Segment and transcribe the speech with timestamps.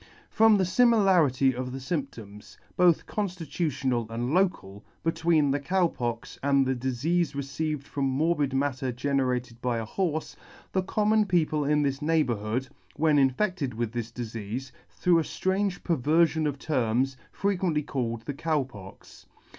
[0.31, 6.73] From the fimilarity of lymptoms, both conftitutional and local, between the Cow Pox and the
[6.73, 10.35] difeafe received from morbid matter generated by a horfe,
[10.71, 16.47] the common people in this neighbourhood, when infedted with this difeafe, through a Itrange perverfion
[16.47, 19.27] of terms, frequently called the Cow Pox.